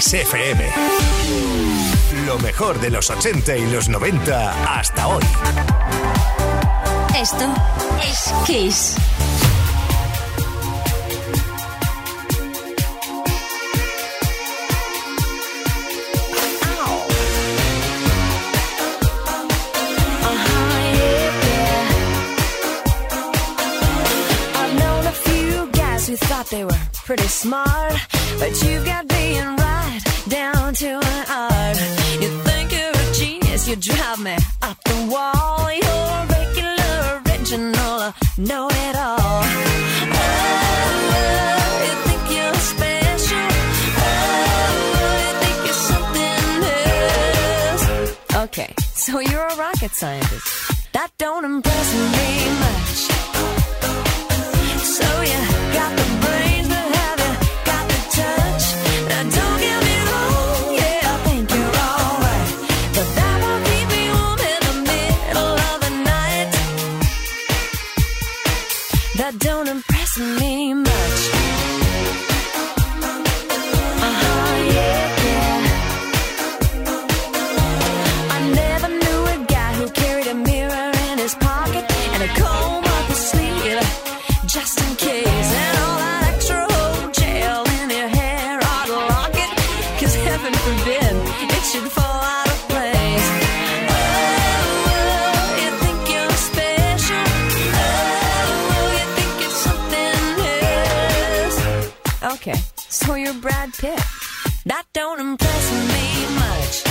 Kiss 0.00 0.14
FM. 0.14 0.64
Lo 2.24 2.38
mejor 2.38 2.80
de 2.80 2.88
los 2.88 3.10
80 3.10 3.54
y 3.54 3.70
los 3.70 3.90
90 3.90 4.78
hasta 4.78 5.08
hoy. 5.08 5.22
Esto 7.14 7.44
es 8.02 8.32
Kiss. 8.46 8.96
they 26.48 26.64
were 26.64 26.72
pretty 27.04 27.28
smart, 27.28 27.94
but 28.40 28.50
you 28.64 28.84
got 28.84 29.06
being 29.06 29.59
down 30.30 30.72
to 30.72 30.86
an 30.86 31.26
art. 31.28 31.76
You 32.22 32.28
think 32.46 32.72
you're 32.72 32.94
a 32.94 33.12
genius, 33.12 33.68
you 33.68 33.76
drive 33.76 34.20
me 34.20 34.36
up 34.62 34.82
the 34.84 35.08
wall. 35.10 35.70
You're 35.82 36.08
a 36.20 36.26
regular, 36.38 37.20
original, 37.26 38.14
know 38.38 38.68
it 38.70 38.96
all. 38.96 39.42
Oh, 40.12 40.26
you 41.86 41.94
think 42.06 42.22
you're 42.36 42.60
special? 42.72 43.48
Oh, 43.98 44.10
you 45.24 45.32
think 45.42 45.58
you're 45.66 45.82
something 45.92 46.46
else? 47.68 48.44
Okay, 48.44 48.72
so 48.94 49.18
you're 49.18 49.48
a 49.48 49.56
rocket 49.56 49.92
scientist. 49.92 50.46
That 50.92 51.10
don't 51.18 51.44
impress 51.44 51.88
me 52.16 52.30
much. 52.64 52.98
So 54.96 55.08
you 55.32 55.40
That 69.60 69.66
don't 69.66 69.76
impress 69.76 70.18
me 70.18 70.89
Okay, 102.34 102.54
so 102.76 103.14
you're 103.14 103.34
Brad 103.34 103.72
Pitt. 103.72 103.98
That 104.64 104.84
don't 104.92 105.18
impress 105.18 105.72
me 105.72 106.34
much. 106.36 106.89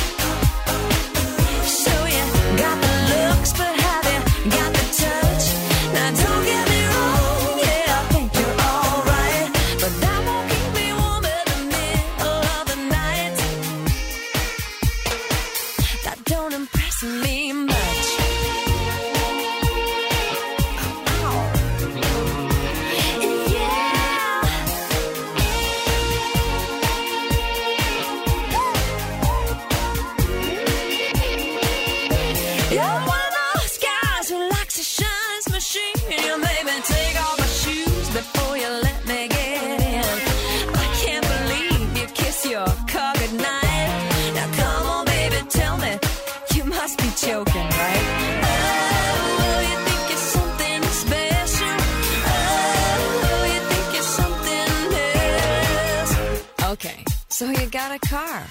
Car. 58.02 58.46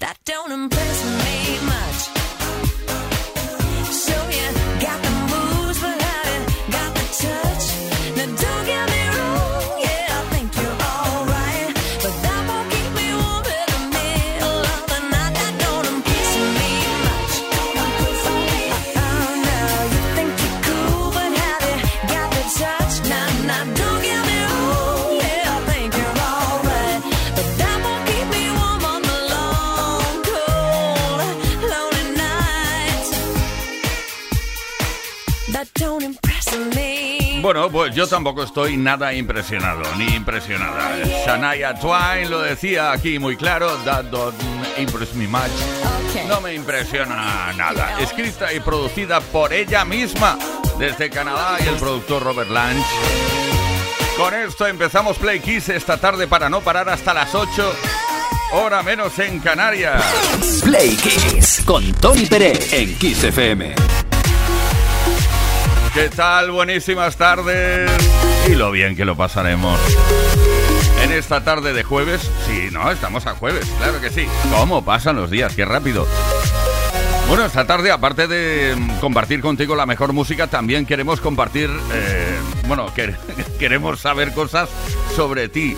That 0.00 0.16
don't 0.24 0.52
impress 0.52 0.85
Bueno, 37.46 37.70
pues 37.70 37.94
yo 37.94 38.08
tampoco 38.08 38.42
estoy 38.42 38.76
nada 38.76 39.14
impresionado, 39.14 39.80
ni 39.94 40.16
impresionada. 40.16 40.96
Shania 41.24 41.78
Twain 41.78 42.28
lo 42.28 42.42
decía 42.42 42.90
aquí 42.90 43.20
muy 43.20 43.36
claro, 43.36 43.70
that 43.84 44.06
don't 44.06 44.34
impress 44.76 45.14
me 45.14 45.28
much. 45.28 45.52
No 46.26 46.40
me 46.40 46.54
impresiona 46.54 47.52
nada. 47.56 48.00
Escrita 48.00 48.52
y 48.52 48.58
producida 48.58 49.20
por 49.20 49.52
ella 49.52 49.84
misma 49.84 50.36
desde 50.76 51.08
Canadá 51.08 51.58
y 51.64 51.68
el 51.68 51.76
productor 51.76 52.24
Robert 52.24 52.50
Lange. 52.50 52.82
Con 54.16 54.34
esto 54.34 54.66
empezamos 54.66 55.16
Play 55.16 55.38
Kiss 55.38 55.68
esta 55.68 55.98
tarde 55.98 56.26
para 56.26 56.50
no 56.50 56.62
parar 56.62 56.88
hasta 56.88 57.14
las 57.14 57.32
8, 57.32 57.72
hora 58.54 58.82
menos 58.82 59.16
en 59.20 59.38
Canarias. 59.38 60.02
Play 60.64 60.96
Kiss 60.96 61.62
con 61.64 61.92
Tony 61.92 62.26
Pérez 62.26 62.72
en 62.72 62.98
Kiss 62.98 63.22
FM. 63.22 64.05
¿Qué 65.96 66.10
tal? 66.10 66.50
Buenísimas 66.50 67.16
tardes. 67.16 67.90
Y 68.48 68.54
lo 68.54 68.70
bien 68.70 68.94
que 68.94 69.04
lo 69.06 69.16
pasaremos. 69.16 69.80
En 71.02 71.10
esta 71.12 71.42
tarde 71.42 71.72
de 71.72 71.82
jueves, 71.84 72.30
sí, 72.46 72.68
no, 72.70 72.90
estamos 72.90 73.26
a 73.26 73.34
jueves, 73.34 73.66
claro 73.78 74.00
que 74.00 74.10
sí. 74.10 74.26
¿Cómo 74.50 74.84
pasan 74.84 75.16
los 75.16 75.30
días? 75.30 75.54
Qué 75.56 75.64
rápido. 75.64 76.06
Bueno, 77.28 77.44
esta 77.46 77.66
tarde, 77.66 77.90
aparte 77.90 78.28
de 78.28 78.76
mm, 78.76 78.98
compartir 78.98 79.40
contigo 79.40 79.74
la 79.74 79.86
mejor 79.86 80.12
música, 80.12 80.46
también 80.48 80.84
queremos 80.86 81.20
compartir, 81.20 81.70
eh, 81.92 82.36
bueno, 82.68 82.92
que- 82.94 83.14
queremos 83.58 84.00
saber 84.00 84.32
cosas 84.34 84.68
sobre 85.16 85.48
ti. 85.48 85.76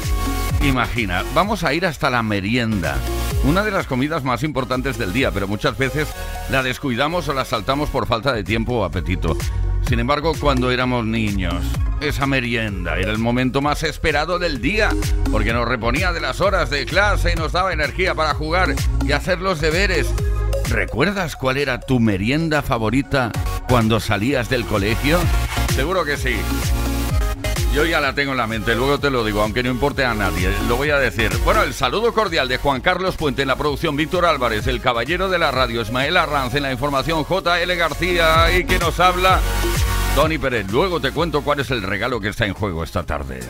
Imagina, 0.63 1.23
vamos 1.35 1.63
a 1.63 1.73
ir 1.75 1.87
hasta 1.87 2.11
la 2.11 2.23
merienda, 2.25 2.97
una 3.45 3.63
de 3.63 3.71
las 3.71 3.87
comidas 3.87 4.25
más 4.25 4.43
importantes 4.43 4.99
del 4.99 5.13
día, 5.13 5.31
pero 5.31 5.47
muchas 5.47 5.79
veces 5.79 6.09
la 6.51 6.63
descuidamos 6.65 7.29
o 7.29 7.35
la 7.35 7.45
saltamos 7.45 7.89
por 7.91 8.07
falta 8.09 8.33
de 8.33 8.43
tiempo 8.43 8.75
o 8.81 8.85
apetito. 8.85 9.37
Sin 9.89 10.01
embargo, 10.01 10.35
cuando 10.39 10.71
éramos 10.71 11.07
niños, 11.07 11.65
esa 12.03 12.27
merienda 12.27 12.99
era 12.99 13.11
el 13.11 13.17
momento 13.17 13.63
más 13.63 13.83
esperado 13.83 14.39
del 14.39 14.61
día, 14.61 14.91
porque 15.33 15.55
nos 15.55 15.67
reponía 15.67 16.13
de 16.13 16.21
las 16.21 16.43
horas 16.43 16.69
de 16.69 16.85
clase 16.85 17.33
y 17.33 17.37
nos 17.37 17.53
daba 17.53 17.73
energía 17.73 18.15
para 18.15 18.35
jugar 18.35 18.75
y 19.07 19.13
hacer 19.13 19.41
los 19.41 19.63
deberes. 19.63 20.13
¿Recuerdas 20.69 21.37
cuál 21.37 21.57
era 21.57 21.81
tu 21.81 22.01
merienda 22.01 22.61
favorita 22.61 23.33
cuando 23.67 23.99
salías 23.99 24.51
del 24.51 24.67
colegio? 24.67 25.19
Seguro 25.75 26.05
que 26.05 26.19
sí. 26.19 26.37
Yo 27.75 27.85
ya 27.85 28.01
la 28.01 28.15
tengo 28.15 28.33
en 28.33 28.39
la 28.39 28.47
mente, 28.47 28.75
luego 28.75 28.99
te 28.99 29.11
lo 29.11 29.25
digo, 29.25 29.43
aunque 29.43 29.63
no 29.63 29.71
importe 29.71 30.05
a 30.05 30.15
nadie, 30.15 30.51
lo 30.69 30.77
voy 30.77 30.91
a 30.91 30.99
decir. 30.99 31.31
Bueno, 31.45 31.63
el 31.63 31.75
saludo 31.75 32.13
cordial 32.13 32.49
de 32.49 32.57
Juan 32.57 32.81
Carlos 32.81 33.17
Puente 33.17 33.43
en 33.43 33.49
la 33.49 33.57
producción, 33.57 33.95
Víctor 33.97 34.25
Álvarez, 34.25 34.67
el 34.67 34.81
caballero 34.81 35.29
de 35.29 35.39
la 35.39 35.51
radio, 35.51 35.83
Ismael 35.83 36.17
Arranz 36.17 36.55
en 36.55 36.63
la 36.65 36.73
información, 36.73 37.25
JL 37.25 37.75
García 37.77 38.57
y 38.57 38.65
que 38.65 38.79
nos 38.79 38.99
habla, 38.99 39.41
Tony 40.15 40.39
Pérez. 40.39 40.67
Luego 40.73 41.01
te 41.01 41.13
cuento 41.13 41.43
cuál 41.43 41.61
es 41.61 41.71
el 41.71 41.83
regalo 41.83 42.21
que 42.21 42.29
está 42.29 42.47
en 42.47 42.55
juego 42.55 42.83
esta 42.83 43.05
tarde. 43.05 43.41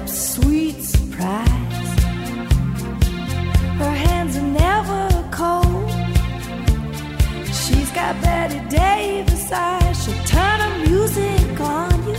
lips, 0.00 0.34
sweet 0.34 0.82
surprise. 0.82 1.90
Her 3.82 3.94
hands 4.06 4.36
are 4.36 4.50
never 4.66 5.28
cold. 5.30 5.90
She's 7.46 7.90
got 7.92 8.20
Betty 8.22 8.60
Davis 8.68 9.50
eyes. 9.52 10.04
She'll 10.04 10.24
turn 10.24 10.58
the 10.64 10.70
music 10.90 11.60
on 11.60 11.92
you. 12.08 12.18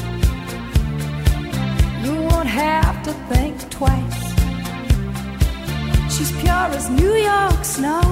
You 2.03 2.13
won't 2.29 2.47
have 2.47 3.03
to 3.03 3.13
think 3.31 3.55
twice. 3.69 4.21
She's 6.13 6.31
pure 6.41 6.67
as 6.77 6.89
New 6.89 7.15
York 7.31 7.63
snow. 7.63 8.03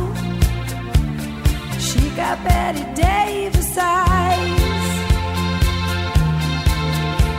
She 1.79 2.01
got 2.21 2.35
Betty 2.43 2.85
Davis 2.95 3.77
eyes. 3.77 4.61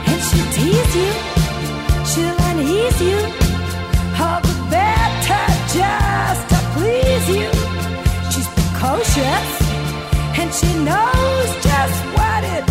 And 0.09 0.21
she'll 0.27 0.51
tease 0.53 0.95
you 0.95 1.30
she'll 2.71 3.01
you. 3.01 3.19
The 3.91 3.99
just 5.73 6.43
to 6.51 6.57
please 6.75 7.25
you. 7.37 7.49
She's 8.31 8.49
precocious, 8.55 9.49
and 10.39 10.49
she 10.59 10.69
knows 10.89 11.47
just 11.69 11.99
what 12.17 12.41
it 12.55 12.63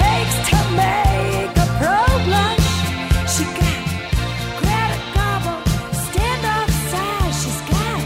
takes 0.00 0.36
to 0.50 0.58
make 0.82 1.52
a 1.64 1.68
pro 1.78 2.00
blush. 2.26 2.68
She 3.34 3.44
got 3.58 3.80
Greta 4.58 4.98
Garbo, 5.14 5.54
stand 6.06 6.42
off 6.56 6.70
side. 6.90 7.34
She's 7.40 7.60
got 7.72 8.02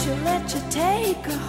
She'll 0.00 0.22
let 0.30 0.44
you 0.54 0.60
take 0.70 1.24
her 1.30 1.43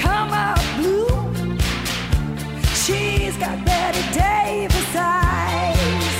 come 0.00 0.30
out 0.32 0.62
blue. 0.76 1.08
She's 2.82 3.36
got 3.36 3.64
Betty 3.64 4.04
Davis 4.12 4.92
eyes. 4.96 6.14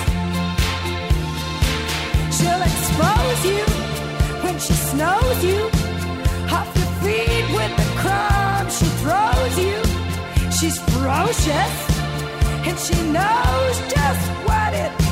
She'll 2.37 2.65
expose 2.71 3.41
you 3.53 3.65
when 4.45 4.59
she 4.59 4.75
snows 4.91 5.45
you 5.45 5.61
off 6.57 6.69
your 6.79 6.93
feet 7.03 7.47
with 7.57 7.73
the 7.81 7.89
crumbs 8.01 8.79
she 8.79 8.89
throws 9.03 9.55
you. 9.67 9.79
She's 10.59 10.79
ferocious 10.91 11.75
and 12.69 12.79
she 12.79 12.99
knows 13.17 13.75
just 13.95 14.25
what 14.47 14.75
it 14.75 15.08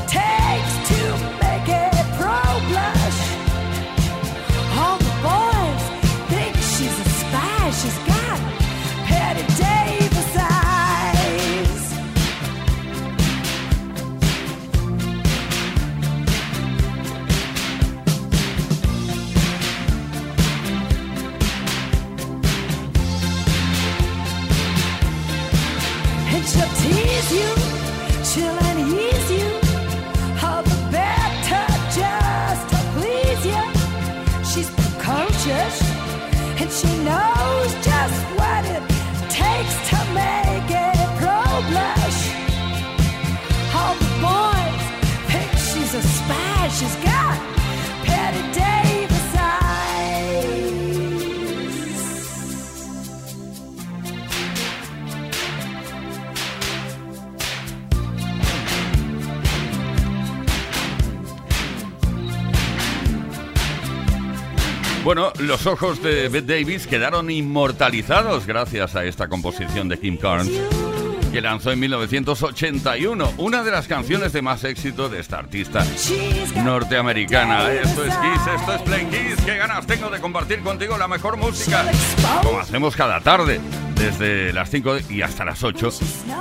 Bueno, 65.07 65.33
los 65.39 65.69
ojos 65.69 66.03
de 66.03 66.29
Bette 66.29 66.49
Davis 66.49 66.89
quedaron 66.89 67.31
inmortalizados 67.31 68.45
gracias 68.45 68.97
a 68.97 69.05
esta 69.05 69.29
composición 69.29 69.89
de 69.89 70.01
Kim 70.01 70.17
Carnes 70.17 70.51
que 71.31 71.41
lanzó 71.41 71.71
en 71.71 71.79
1981, 71.79 73.35
una 73.37 73.63
de 73.63 73.71
las 73.71 73.87
canciones 73.87 74.33
de 74.33 74.43
más 74.43 74.65
éxito 74.65 75.09
de 75.09 75.21
esta 75.21 75.39
artista 75.39 75.87
norteamericana. 76.57 77.71
Esto 77.71 78.05
es 78.05 78.15
Kiss, 78.17 78.41
esto 78.59 78.75
es 78.75 78.83
Play 78.83 79.07
Kiss. 79.07 79.45
Qué 79.45 79.57
ganas 79.57 79.87
tengo 79.87 80.11
de 80.11 80.19
compartir 80.19 80.59
contigo 80.63 80.99
la 80.99 81.07
mejor 81.07 81.37
música, 81.37 81.85
como 82.43 82.59
hacemos 82.59 82.97
cada 82.97 83.21
tarde, 83.21 83.61
desde 83.95 84.53
las 84.53 84.69
5 84.71 84.97
y 85.09 85.23
hasta 85.23 85.45
las 85.45 85.63
8, 85.63 85.89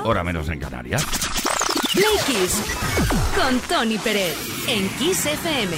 hora 0.06 0.24
menos 0.24 0.50
en 0.50 0.60
Canarias. 0.60 1.06
Play 1.94 2.18
Kiss 2.26 2.64
con 3.36 3.60
Tony 3.60 4.00
Pérez 4.00 4.36
en 4.68 4.90
Kiss 4.98 5.24
FM. 5.24 5.78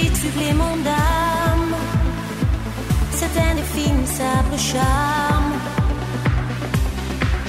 Petit 0.00 0.16
supplément 0.16 0.76
d'âme 0.78 1.74
c'est 3.12 3.38
un 3.38 3.50
indéfinissable 3.52 4.56
charme. 4.56 5.52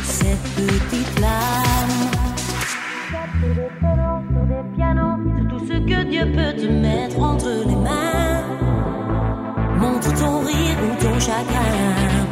Cette 0.03 0.43
petite 0.55 1.07
flamme. 1.17 2.11
Sur 5.37 5.47
tout 5.49 5.65
ce 5.65 5.77
que 5.79 6.03
Dieu 6.03 6.25
peut 6.35 6.53
te 6.61 6.67
mettre 6.67 7.19
entre 7.21 7.49
les 7.67 7.75
mains. 7.75 8.43
Montre 9.79 10.13
ton 10.19 10.39
rire 10.39 10.77
ou 10.83 11.01
ton 11.01 11.19
chagrin. 11.19 12.27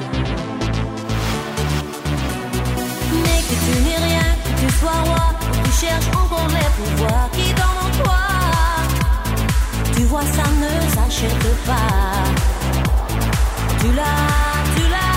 Mais 3.24 3.42
que 3.48 3.56
tu 3.66 3.74
n'es 3.84 4.00
rien, 4.10 4.30
que 4.44 4.62
tu 4.62 4.74
sois 4.80 5.02
roi, 5.06 5.26
tu 5.64 5.72
cherches 5.72 6.10
encore 6.10 6.48
les 6.50 6.70
pouvoirs 6.78 7.30
qui 7.32 7.54
toi. 7.54 7.69
Tu 10.00 10.06
vois, 10.06 10.22
ça 10.22 10.44
ne 10.64 10.90
s'achète 10.96 11.66
pas. 11.66 12.24
Tu 13.82 13.88
l'as, 13.88 14.74
tu 14.74 14.84
l'as, 14.90 15.09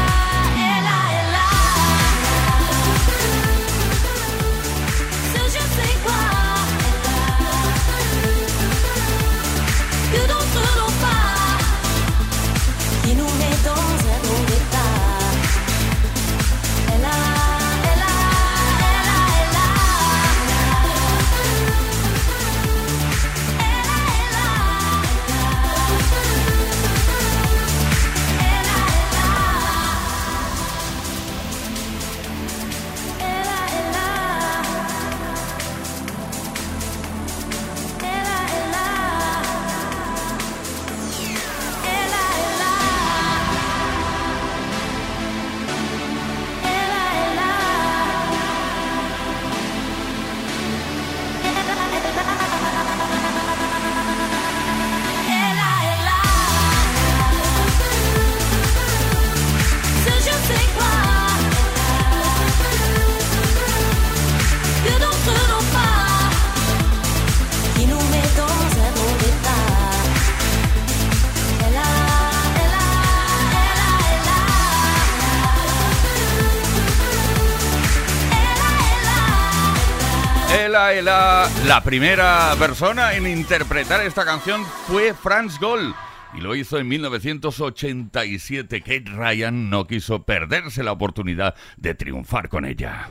la, 81.67 81.83
primera 81.83 82.55
persona 82.59 83.15
en 83.15 83.27
interpretar 83.27 84.05
esta 84.05 84.25
canción 84.25 84.65
fue 84.87 85.15
Franz 85.15 85.59
Gold. 85.59 85.95
Y 86.35 86.41
lo 86.41 86.55
hizo 86.55 86.79
en 86.79 86.89
1987. 86.89 88.81
Kate 88.81 89.05
Ryan 89.07 89.69
no 89.69 89.87
quiso 89.87 90.23
perderse 90.23 90.83
la 90.83 90.93
oportunidad 90.93 91.55
de 91.77 91.95
triunfar 91.95 92.49
con 92.49 92.65
ella. 92.65 93.11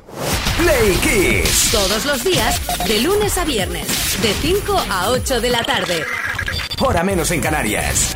Play 0.58 0.96
Kiss. 1.04 1.70
Todos 1.72 2.06
los 2.06 2.24
días, 2.24 2.60
de 2.88 3.02
lunes 3.02 3.38
a 3.38 3.46
viernes, 3.46 3.88
de 4.22 4.34
5 4.34 4.86
a 4.90 5.10
8 5.10 5.42
de 5.42 5.50
la 5.50 5.64
tarde. 5.64 6.04
Hora 6.80 7.04
menos 7.04 7.32
en 7.32 7.42
Canarias. 7.42 8.14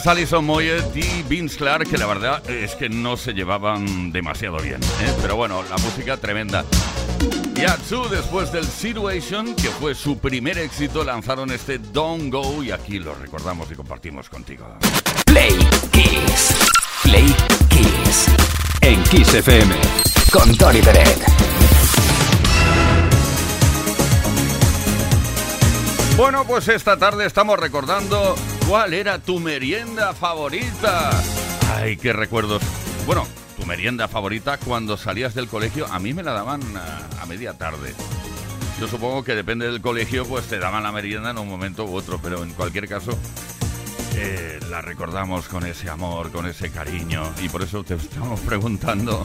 Vayas, 0.00 0.06
Alison 0.06 0.44
Moyet 0.44 0.96
y 0.96 1.22
Vince 1.22 1.56
Clark, 1.56 1.88
que 1.88 1.98
la 1.98 2.06
verdad 2.06 2.48
es 2.48 2.74
que 2.74 2.88
no 2.88 3.16
se 3.16 3.32
llevaban 3.32 4.12
demasiado 4.12 4.58
bien. 4.58 4.80
¿eh? 4.82 5.14
Pero 5.20 5.36
bueno, 5.36 5.62
la 5.68 5.76
música 5.78 6.16
tremenda. 6.16 6.64
Y 7.56 7.64
Atsu, 7.64 8.08
después 8.08 8.52
del 8.52 8.64
Situation, 8.64 9.54
que 9.54 9.68
fue 9.68 9.94
su 9.94 10.18
primer 10.18 10.58
éxito, 10.58 11.04
lanzaron 11.04 11.50
este 11.50 11.78
Don't 11.78 12.32
Go 12.32 12.62
y 12.62 12.70
aquí 12.70 12.98
lo 12.98 13.14
recordamos 13.14 13.70
y 13.70 13.74
compartimos 13.74 14.28
contigo. 14.28 14.66
Play 15.26 15.56
Kiss. 15.92 16.56
Play 17.02 17.34
Kiss. 17.68 18.26
En 18.80 19.02
Kiss 19.04 19.34
FM. 19.34 19.74
Con 20.32 20.56
Tony 20.56 20.80
Pérez. 20.80 21.18
Bueno, 26.16 26.44
pues 26.44 26.68
esta 26.68 26.98
tarde 26.98 27.26
estamos 27.26 27.58
recordando 27.58 28.34
cuál 28.70 28.94
era 28.94 29.18
tu 29.18 29.40
merienda 29.40 30.14
favorita. 30.14 31.10
Ay, 31.74 31.96
qué 31.96 32.12
recuerdos. 32.12 32.62
Bueno, 33.04 33.26
tu 33.58 33.66
merienda 33.66 34.06
favorita 34.06 34.58
cuando 34.58 34.96
salías 34.96 35.34
del 35.34 35.48
colegio, 35.48 35.88
a 35.88 35.98
mí 35.98 36.14
me 36.14 36.22
la 36.22 36.30
daban 36.30 36.62
a, 36.76 37.20
a 37.20 37.26
media 37.26 37.54
tarde. 37.54 37.92
Yo 38.78 38.86
supongo 38.86 39.24
que 39.24 39.34
depende 39.34 39.66
del 39.66 39.80
colegio, 39.80 40.24
pues 40.24 40.46
te 40.46 40.60
daban 40.60 40.84
la 40.84 40.92
merienda 40.92 41.30
en 41.30 41.38
un 41.38 41.48
momento 41.48 41.84
u 41.84 41.96
otro, 41.96 42.20
pero 42.22 42.44
en 42.44 42.52
cualquier 42.52 42.86
caso 42.86 43.10
eh, 44.14 44.60
la 44.70 44.80
recordamos 44.80 45.48
con 45.48 45.66
ese 45.66 45.90
amor, 45.90 46.30
con 46.30 46.46
ese 46.46 46.70
cariño, 46.70 47.24
y 47.42 47.48
por 47.48 47.62
eso 47.62 47.82
te 47.82 47.94
estamos 47.94 48.38
preguntando 48.38 49.24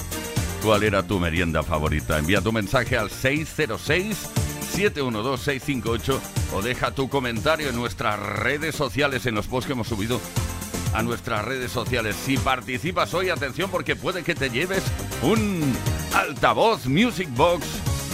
cuál 0.63 0.81
era 0.81 1.03
tu 1.03 1.19
merienda 1.19 1.61
favorita. 1.61 2.17
Envía 2.17 2.41
tu 2.41 2.51
mensaje 2.51 2.97
al 2.97 3.11
606-712-658 4.75 6.19
o 6.53 6.61
deja 6.61 6.91
tu 6.91 7.09
comentario 7.09 7.69
en 7.69 7.75
nuestras 7.75 8.19
redes 8.19 8.75
sociales, 8.75 9.25
en 9.25 9.35
los 9.35 9.47
posts 9.47 9.67
que 9.67 9.73
hemos 9.73 9.87
subido 9.87 10.19
a 10.93 11.01
nuestras 11.01 11.45
redes 11.45 11.71
sociales. 11.71 12.15
Si 12.15 12.37
participas 12.37 13.13
hoy, 13.13 13.29
atención 13.29 13.69
porque 13.69 13.95
puede 13.95 14.23
que 14.23 14.35
te 14.35 14.49
lleves 14.49 14.83
un 15.21 15.73
altavoz 16.13 16.87
Music 16.87 17.29
Box 17.35 17.65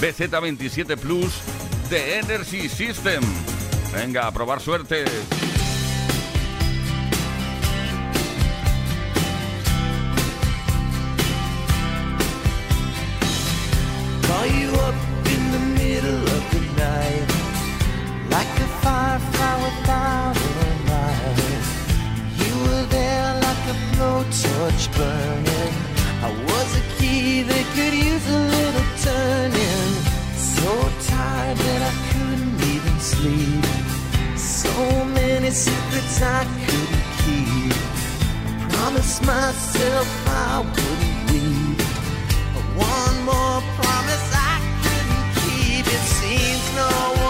BZ27 0.01 0.97
Plus 0.97 1.31
de 1.89 2.19
Energy 2.19 2.69
System. 2.69 3.23
Venga, 3.93 4.27
a 4.27 4.31
probar 4.31 4.61
suerte. 4.61 5.05
Night, 16.81 17.29
like 18.35 18.53
a 18.65 18.69
firefly 18.81 19.53
without 19.65 20.35
a 20.45 20.69
light. 20.89 21.39
You 22.41 22.53
were 22.65 22.85
there 22.97 23.31
like 23.45 23.63
a 23.73 23.77
blowtorch 23.91 24.83
burning. 24.97 25.73
I 26.27 26.29
was 26.49 26.69
a 26.81 26.83
key 26.97 27.43
that 27.49 27.65
could 27.75 27.95
use 28.11 28.25
a 28.39 28.41
little 28.55 28.89
turning. 29.07 29.91
So 30.53 30.69
tired 31.11 31.59
that 31.65 31.81
I 31.91 31.93
couldn't 32.09 32.59
even 32.73 32.95
sleep. 33.13 33.65
So 34.61 34.73
many 35.19 35.51
secrets 35.51 36.17
I 36.39 36.43
couldn't 36.65 37.07
keep. 37.21 37.77
I 38.47 38.65
promised 38.73 39.19
myself 39.33 40.07
I 40.49 40.53
wouldn't 40.73 41.19
leave. 41.31 41.91
One 42.95 43.17
more 43.31 43.61
no 46.75 47.20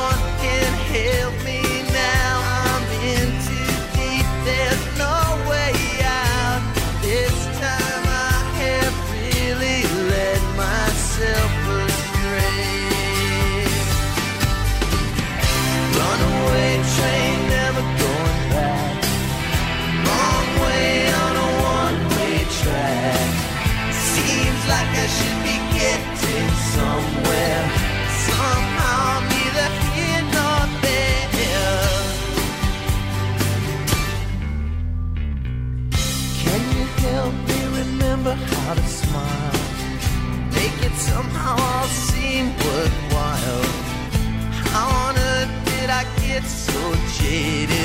it 47.33 47.71
is. 47.71 47.80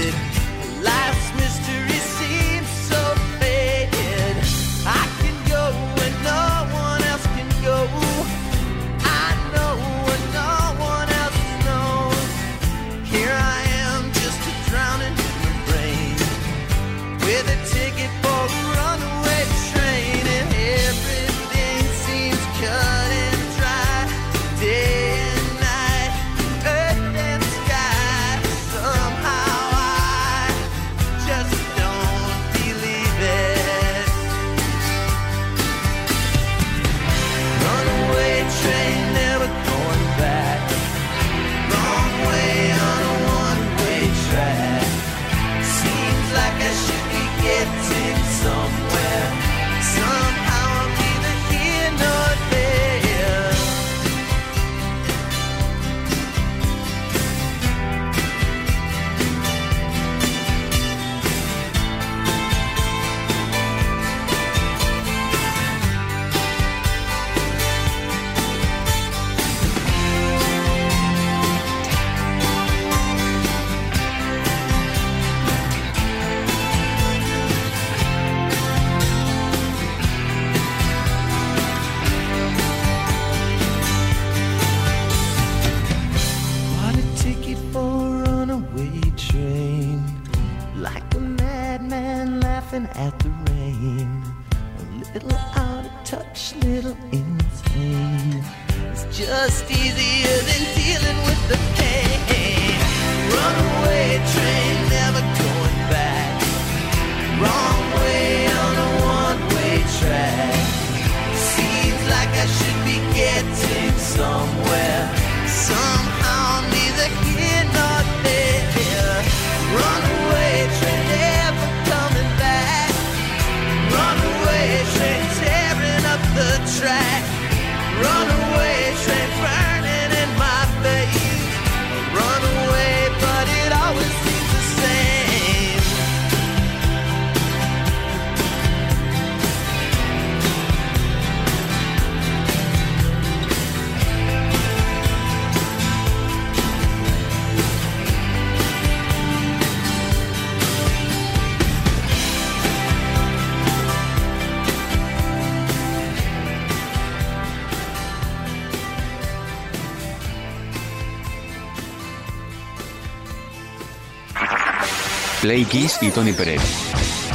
Play 165.47 165.65
Kiss 165.65 165.99
y 166.01 166.11
Tony 166.11 166.33
Pérez. 166.33 166.61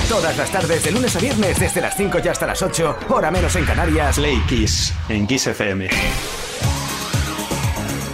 Todas 0.09 0.35
las 0.35 0.51
tardes, 0.51 0.83
de 0.83 0.91
lunes 0.91 1.15
a 1.15 1.19
viernes, 1.19 1.57
desde 1.57 1.79
las 1.79 1.95
5 1.95 2.19
y 2.21 2.27
hasta 2.27 2.45
las 2.45 2.61
8, 2.61 2.97
hora 3.07 3.31
menos 3.31 3.55
en 3.55 3.63
Canarias. 3.63 4.17
Play 4.17 4.37
Kiss 4.49 4.93
en 5.07 5.25
Kiss 5.25 5.47
FM. 5.47 5.87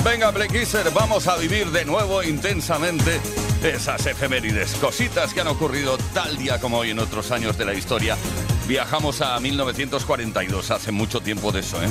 Venga, 0.06 0.32
Kisser, 0.50 0.92
vamos 0.92 1.28
a 1.28 1.36
vivir 1.38 1.72
de 1.72 1.84
nuevo 1.84 2.22
intensamente 2.22 3.20
esas 3.64 4.06
efemérides, 4.06 4.76
cositas 4.76 5.34
que 5.34 5.42
han 5.42 5.48
ocurrido 5.48 5.98
tal 6.14 6.38
día 6.38 6.60
como 6.60 6.78
hoy 6.78 6.92
en 6.92 7.00
otros 7.00 7.32
años 7.32 7.58
de 7.58 7.66
la 7.66 7.74
historia. 7.74 8.16
Viajamos 8.68 9.22
a 9.22 9.40
1942, 9.40 10.70
hace 10.70 10.92
mucho 10.92 11.22
tiempo 11.22 11.52
de 11.52 11.62
eso, 11.62 11.82
¿eh? 11.82 11.90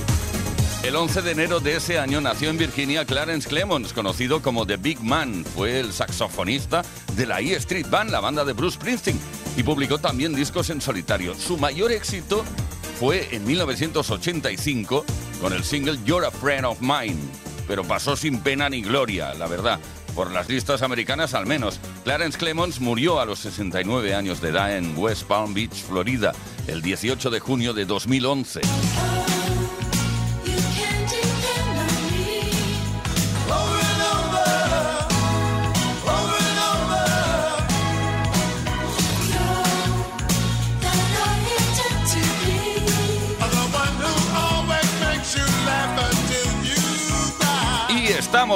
El 0.87 0.95
11 0.95 1.23
de 1.23 1.33
enero 1.33 1.59
de 1.59 1.75
ese 1.75 1.99
año 1.99 2.21
nació 2.21 2.49
en 2.49 2.59
Virginia 2.59 3.05
Clarence 3.05 3.49
Clemons, 3.49 3.93
conocido 3.93 4.41
como 4.41 4.65
The 4.65 4.77
Big 4.77 5.01
Man. 5.01 5.45
Fue 5.45 5.81
el 5.81 5.93
saxofonista 5.93 6.83
de 7.17 7.27
la 7.27 7.41
E 7.41 7.55
Street 7.57 7.89
Band, 7.91 8.13
la 8.13 8.21
banda 8.21 8.45
de 8.45 8.53
Bruce 8.53 8.77
Springsteen, 8.77 9.19
y 9.57 9.65
publicó 9.65 9.99
también 9.99 10.33
discos 10.33 10.71
en 10.71 10.81
solitario. 10.81 11.35
Su 11.35 11.59
mayor 11.59 11.91
éxito 11.91 12.45
fue 13.01 13.35
en 13.35 13.45
1985 13.45 15.05
con 15.41 15.53
el 15.53 15.65
single 15.65 15.99
You're 16.05 16.25
a 16.25 16.31
Friend 16.31 16.65
of 16.65 16.81
Mine, 16.81 17.19
pero 17.67 17.83
pasó 17.83 18.15
sin 18.15 18.39
pena 18.39 18.69
ni 18.69 18.81
gloria, 18.81 19.35
la 19.35 19.49
verdad. 19.49 19.81
Por 20.15 20.31
las 20.31 20.49
listas 20.49 20.83
americanas 20.83 21.35
al 21.35 21.47
menos. 21.47 21.81
Clarence 22.05 22.39
Clemons 22.39 22.81
murió 22.81 23.19
a 23.19 23.25
los 23.25 23.41
69 23.41 24.15
años 24.15 24.41
de 24.41 24.51
edad 24.51 24.77
en 24.77 24.97
West 24.97 25.25
Palm 25.25 25.53
Beach, 25.53 25.83
Florida, 25.83 26.33
el 26.69 26.81
18 26.81 27.29
de 27.31 27.41
junio 27.41 27.75
de 27.75 27.87
2011. 27.87 28.61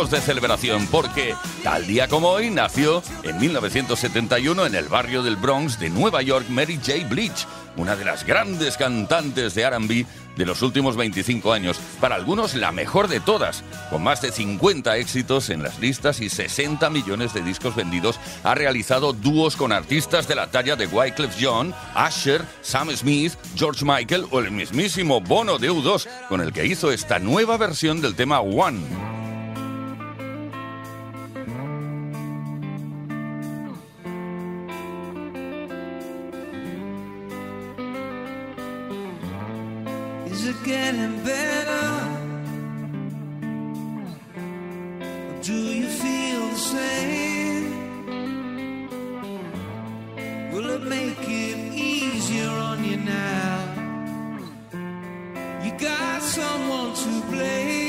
De 0.08 0.20
celebración 0.22 0.86
porque 0.86 1.34
tal 1.62 1.86
día 1.86 2.08
como 2.08 2.30
hoy 2.30 2.48
nació 2.48 3.02
en 3.22 3.38
1971 3.38 4.64
en 4.64 4.74
el 4.74 4.88
barrio 4.88 5.22
del 5.22 5.36
Bronx 5.36 5.78
de 5.78 5.90
Nueva 5.90 6.22
York 6.22 6.46
Mary 6.48 6.76
J. 6.76 7.06
Blige, 7.06 7.46
una 7.76 7.96
de 7.96 8.06
las 8.06 8.24
grandes 8.24 8.78
cantantes 8.78 9.54
de 9.54 9.68
RB 9.68 10.06
de 10.36 10.46
los 10.46 10.62
últimos 10.62 10.96
25 10.96 11.52
años, 11.52 11.78
para 12.00 12.14
algunos 12.14 12.54
la 12.54 12.72
mejor 12.72 13.08
de 13.08 13.20
todas, 13.20 13.62
con 13.90 14.02
más 14.02 14.22
de 14.22 14.32
50 14.32 14.96
éxitos 14.96 15.50
en 15.50 15.62
las 15.62 15.78
listas 15.80 16.20
y 16.20 16.30
60 16.30 16.88
millones 16.88 17.34
de 17.34 17.42
discos 17.42 17.76
vendidos, 17.76 18.18
ha 18.42 18.54
realizado 18.54 19.12
dúos 19.12 19.54
con 19.56 19.70
artistas 19.70 20.26
de 20.28 20.36
la 20.36 20.50
talla 20.50 20.76
de 20.76 20.86
Wyclef 20.86 21.36
Jean, 21.36 21.74
Asher, 21.94 22.42
Sam 22.62 22.88
Smith, 22.96 23.34
George 23.54 23.84
Michael 23.84 24.26
o 24.30 24.38
el 24.38 24.50
mismísimo 24.50 25.20
Bono 25.20 25.58
de 25.58 25.70
U2, 25.70 26.06
con 26.30 26.40
el 26.40 26.54
que 26.54 26.64
hizo 26.64 26.90
esta 26.90 27.18
nueva 27.18 27.58
versión 27.58 28.00
del 28.00 28.14
tema 28.14 28.40
One. 28.40 29.19
getting 40.70 41.16
better? 41.24 41.87
Or 45.28 45.37
do 45.48 45.59
you 45.80 45.88
feel 46.02 46.42
the 46.54 46.62
same? 46.76 47.66
Will 50.52 50.68
it 50.76 50.85
make 50.96 51.24
it 51.46 51.59
easier 51.74 52.52
on 52.68 52.78
you 52.85 52.98
now? 52.98 53.56
You 55.64 55.72
got 55.88 56.22
someone 56.22 56.94
to 57.02 57.12
blame. 57.33 57.80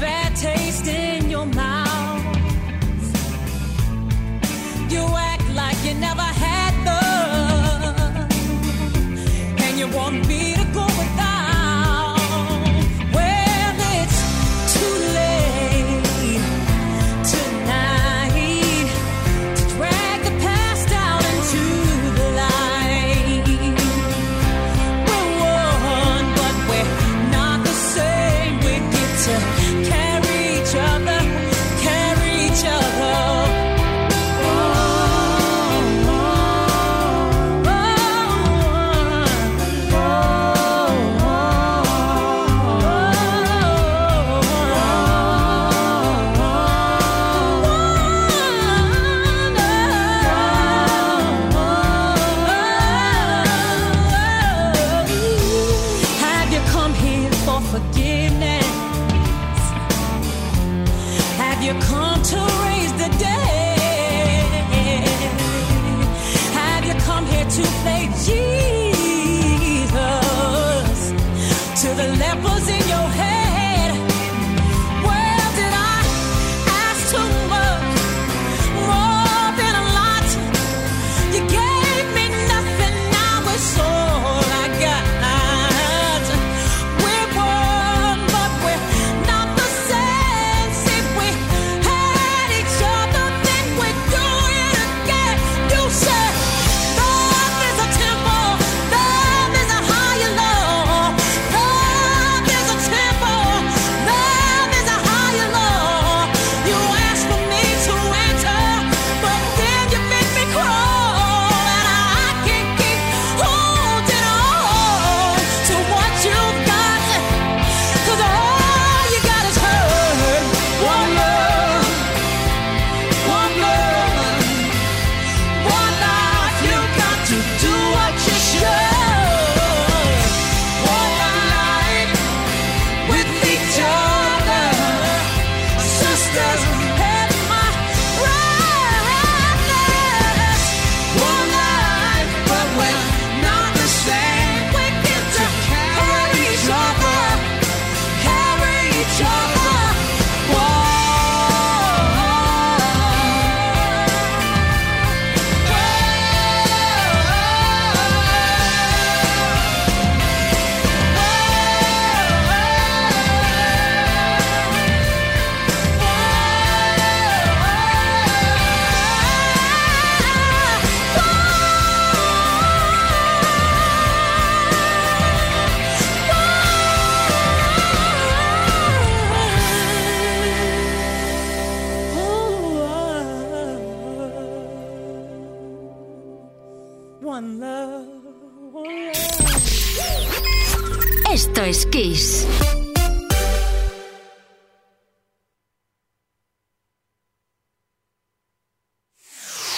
bad 0.00 0.36
taste. 0.36 0.53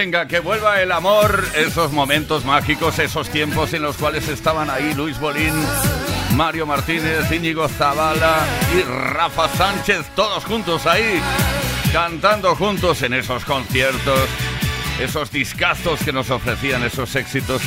Venga, 0.00 0.26
que 0.26 0.40
vuelva 0.40 0.80
el 0.80 0.92
amor, 0.92 1.44
esos 1.54 1.92
momentos 1.92 2.46
mágicos, 2.46 2.98
esos 2.98 3.28
tiempos 3.28 3.74
en 3.74 3.82
los 3.82 3.98
cuales 3.98 4.26
estaban 4.28 4.70
ahí 4.70 4.94
Luis 4.94 5.20
Bolín, 5.20 5.52
Mario 6.36 6.64
Martínez, 6.64 7.30
Íñigo 7.30 7.68
Zavala 7.68 8.38
y 8.74 8.80
Rafa 8.80 9.46
Sánchez, 9.50 10.06
todos 10.16 10.42
juntos 10.46 10.86
ahí, 10.86 11.20
cantando 11.92 12.56
juntos 12.56 13.02
en 13.02 13.12
esos 13.12 13.44
conciertos, 13.44 14.20
esos 14.98 15.30
discazos 15.30 16.00
que 16.02 16.14
nos 16.14 16.30
ofrecían 16.30 16.82
esos 16.82 17.14
éxitos 17.14 17.60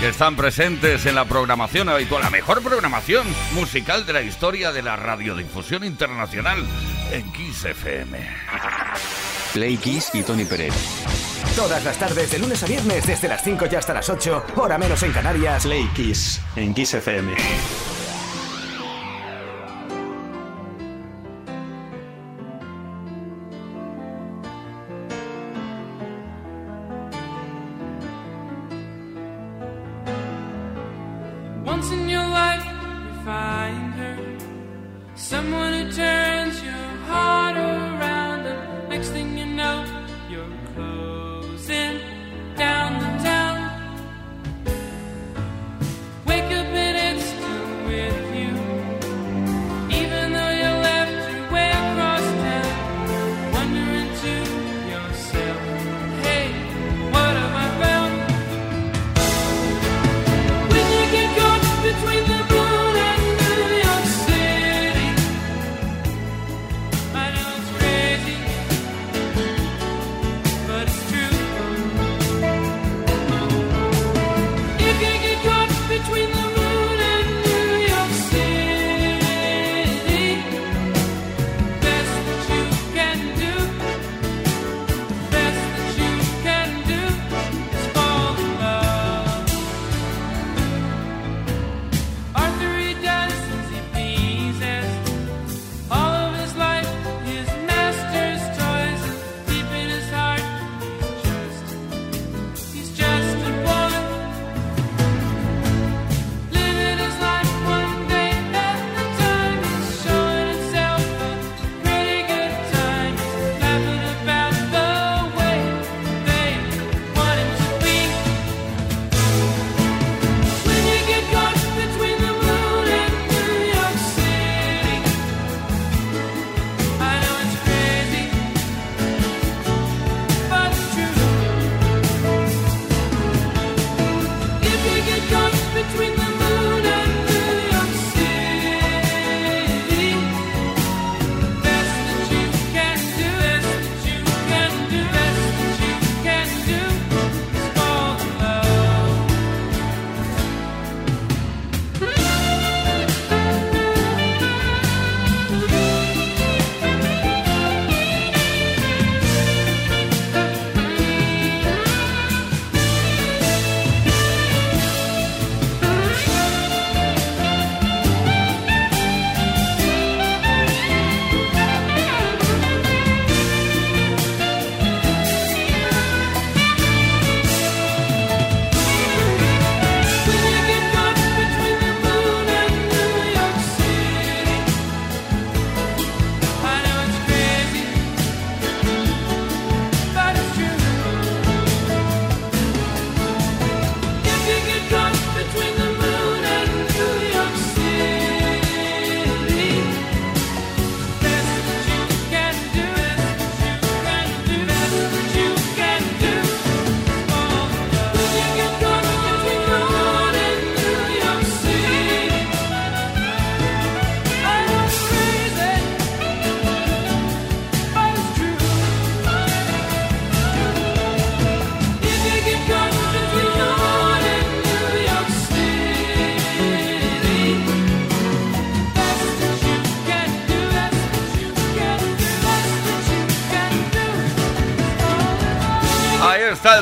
que 0.00 0.08
están 0.08 0.36
presentes 0.36 1.04
en 1.04 1.14
la 1.14 1.26
programación 1.26 1.90
habitual, 1.90 2.22
la 2.22 2.30
mejor 2.30 2.62
programación 2.62 3.26
musical 3.52 4.06
de 4.06 4.14
la 4.14 4.22
historia 4.22 4.72
de 4.72 4.80
la 4.80 4.96
radiodifusión 4.96 5.84
internacional 5.84 6.64
en 7.12 7.32
Kiss 7.32 7.64
FM. 7.64 8.18
Play 9.52 9.76
Kiss 9.76 10.10
y 10.14 10.22
Tony 10.22 10.44
Pérez. 10.44 10.74
Todas 11.56 11.84
las 11.84 11.98
tardes, 11.98 12.30
de 12.30 12.38
lunes 12.38 12.62
a 12.62 12.66
viernes, 12.66 13.06
desde 13.06 13.28
las 13.28 13.42
5 13.42 13.66
y 13.70 13.74
hasta 13.74 13.94
las 13.94 14.08
8, 14.08 14.44
hora 14.56 14.78
menos 14.78 15.02
en 15.02 15.12
Canarias. 15.12 15.64
Play 15.64 15.88
Kiss 15.94 16.40
en 16.56 16.72
Kiss 16.72 16.94
FM. 16.94 17.34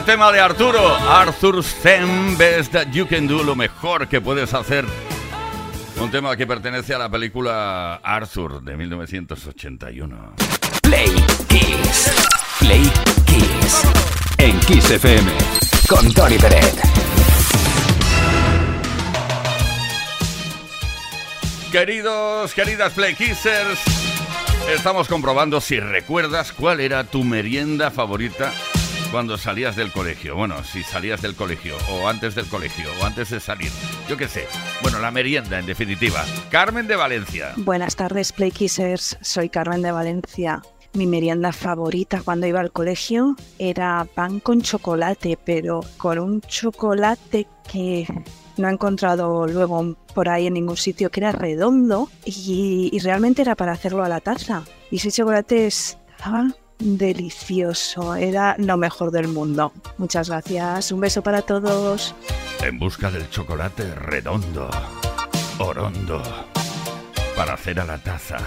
Tema 0.09 0.33
de 0.33 0.41
Arturo. 0.41 0.97
Arthur 0.97 1.63
Zen, 1.63 2.39
Best 2.39 2.73
That 2.73 2.87
You 2.93 3.07
Can 3.07 3.27
Do, 3.27 3.43
lo 3.43 3.55
mejor 3.55 4.09
que 4.09 4.23
puedes 4.23 4.55
hacer. 4.55 4.87
Un 6.01 6.11
tema 6.11 6.35
que 6.35 6.47
pertenece 6.47 6.95
a 6.95 6.99
la 6.99 7.11
película 7.11 7.97
Arthur 7.97 8.63
de 8.63 8.75
1981. 8.79 10.35
Play 10.81 11.15
Kiss. 11.49 12.11
Play 12.59 12.91
Kiss. 13.27 13.83
En 14.39 14.59
Kiss 14.61 14.91
FM. 14.93 15.31
Con 15.87 16.11
Tony 16.15 16.39
Pérez. 16.39 16.75
Queridos, 21.71 22.55
queridas 22.55 22.95
Play 22.95 23.15
Kissers, 23.15 23.79
estamos 24.75 25.07
comprobando 25.07 25.61
si 25.61 25.79
recuerdas 25.79 26.53
cuál 26.53 26.81
era 26.81 27.05
tu 27.05 27.25
merienda 27.25 27.91
favorita 27.91 28.55
cuando 29.11 29.39
salías 29.39 29.77
del 29.77 29.91
colegio. 29.93 30.37
Bueno, 30.37 30.63
si 30.65 30.83
salías 30.83 31.23
del 31.23 31.35
colegio, 31.35 31.77
o 31.91 32.09
antes 32.09 32.35
del 32.35 32.47
colegio, 32.47 32.89
o 33.01 33.05
antes 33.05 33.31
de 33.31 33.41
salir. 33.41 33.71
Yo 34.09 34.17
qué 34.17 34.29
sé. 34.29 34.47
Bueno, 34.83 34.99
la 34.99 35.11
merienda, 35.11 35.59
en 35.59 35.67
definitiva. 35.67 36.25
Carmen 36.51 36.87
de 36.87 36.97
Valencia. 36.97 37.53
Buenas 37.57 37.97
tardes, 37.97 38.33
Playkissers. 38.33 39.19
Soy 39.21 39.49
Carmen 39.49 39.83
de 39.83 39.93
Valencia. 39.93 40.63
Mi 40.95 41.07
merienda 41.07 41.53
favorita 41.53 42.23
cuando 42.25 42.47
iba 42.47 42.61
al 42.61 42.73
colegio 42.73 43.37
era 43.59 44.07
pan 44.15 44.41
con 44.41 44.63
chocolate, 44.63 45.39
pero 45.43 45.81
con 45.97 46.19
un 46.19 46.41
chocolate 46.41 47.47
que 47.71 48.07
no 48.57 48.69
he 48.69 48.73
encontrado 48.73 49.47
luego 49.47 49.97
por 50.15 50.29
ahí 50.29 50.47
en 50.47 50.55
ningún 50.55 50.77
sitio, 50.77 51.11
que 51.11 51.21
era 51.21 51.33
redondo 51.33 52.11
y, 52.25 52.89
y 52.93 52.99
realmente 53.01 53.43
era 53.43 53.55
para 53.55 53.73
hacerlo 53.73 54.03
a 54.03 54.09
la 54.09 54.21
taza. 54.21 54.65
Y 54.91 54.97
ese 54.97 55.13
chocolate 55.13 55.67
estaba 55.67 56.49
delicioso, 56.79 58.14
era 58.14 58.57
lo 58.59 58.76
mejor 58.76 59.11
del 59.11 59.29
mundo. 59.29 59.72
Muchas 59.97 60.29
gracias, 60.29 60.93
un 60.93 61.01
beso 61.01 61.22
para 61.22 61.43
todos. 61.43 62.14
En 62.62 62.79
busca 62.79 63.11
del 63.11 63.29
chocolate 63.31 63.95
redondo, 63.95 64.68
orondo, 65.59 66.22
para 67.37 67.55
hacer 67.55 67.81
a 67.81 67.85
la 67.85 67.99
taza. 67.99 68.39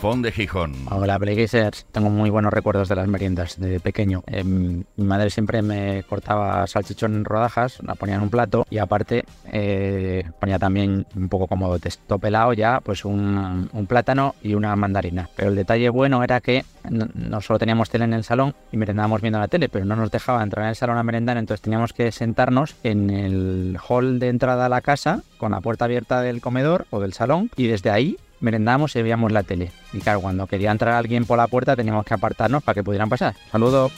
De 0.00 0.32
Gijón. 0.32 0.72
Hola, 0.90 1.18
Playgazers. 1.18 1.84
Tengo 1.92 2.08
muy 2.08 2.30
buenos 2.30 2.54
recuerdos 2.54 2.88
de 2.88 2.96
las 2.96 3.06
meriendas 3.06 3.60
de 3.60 3.80
pequeño. 3.80 4.24
Em, 4.26 4.82
mi 4.96 5.04
madre 5.04 5.28
siempre 5.28 5.60
me 5.60 6.04
cortaba 6.04 6.66
salchichón 6.66 7.16
en 7.16 7.24
rodajas, 7.26 7.78
la 7.82 7.94
ponía 7.96 8.14
en 8.14 8.22
un 8.22 8.30
plato 8.30 8.66
y 8.70 8.78
aparte 8.78 9.26
eh, 9.52 10.24
ponía 10.40 10.58
también 10.58 11.06
un 11.14 11.28
poco 11.28 11.46
como 11.46 11.78
texto 11.78 12.18
pelado 12.18 12.54
ya, 12.54 12.80
pues 12.80 13.04
un, 13.04 13.68
un 13.70 13.86
plátano 13.86 14.34
y 14.42 14.54
una 14.54 14.74
mandarina. 14.74 15.28
Pero 15.36 15.50
el 15.50 15.54
detalle 15.54 15.90
bueno 15.90 16.24
era 16.24 16.40
que 16.40 16.64
no, 16.88 17.06
no 17.14 17.42
solo 17.42 17.58
teníamos 17.58 17.90
tele 17.90 18.04
en 18.04 18.14
el 18.14 18.24
salón 18.24 18.54
y 18.72 18.78
merendábamos 18.78 19.20
viendo 19.20 19.38
la 19.38 19.48
tele, 19.48 19.68
pero 19.68 19.84
no 19.84 19.96
nos 19.96 20.10
dejaba 20.10 20.42
entrar 20.42 20.64
en 20.64 20.70
el 20.70 20.76
salón 20.76 20.96
a 20.96 21.02
merendar, 21.02 21.36
entonces 21.36 21.60
teníamos 21.60 21.92
que 21.92 22.10
sentarnos 22.10 22.74
en 22.84 23.10
el 23.10 23.76
hall 23.86 24.18
de 24.18 24.28
entrada 24.28 24.64
a 24.64 24.70
la 24.70 24.80
casa 24.80 25.22
con 25.36 25.52
la 25.52 25.60
puerta 25.60 25.84
abierta 25.84 26.22
del 26.22 26.40
comedor 26.40 26.86
o 26.88 27.00
del 27.00 27.12
salón 27.12 27.50
y 27.54 27.66
desde 27.66 27.90
ahí 27.90 28.16
merendamos 28.40 28.96
y 28.96 29.02
veíamos 29.02 29.32
la 29.32 29.42
tele. 29.42 29.70
Y 29.92 30.00
claro, 30.00 30.20
cuando 30.20 30.46
quería 30.46 30.70
entrar 30.70 30.94
alguien 30.94 31.24
por 31.24 31.38
la 31.38 31.46
puerta 31.46 31.76
teníamos 31.76 32.04
que 32.04 32.14
apartarnos 32.14 32.62
para 32.62 32.74
que 32.74 32.84
pudieran 32.84 33.08
pasar. 33.08 33.34
Saludos. 33.50 33.92